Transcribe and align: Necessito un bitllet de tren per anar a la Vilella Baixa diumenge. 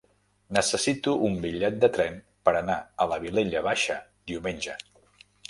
Necessito 0.57 1.11
un 1.27 1.35
bitllet 1.43 1.77
de 1.83 1.89
tren 1.97 2.17
per 2.49 2.55
anar 2.63 2.79
a 3.05 3.07
la 3.13 3.21
Vilella 3.27 3.63
Baixa 3.69 4.01
diumenge. 4.35 4.81